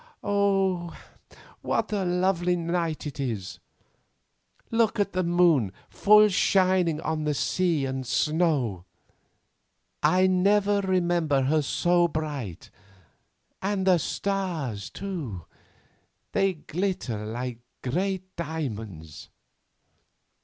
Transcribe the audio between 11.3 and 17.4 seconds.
her so bright; and the stars, too; they glitter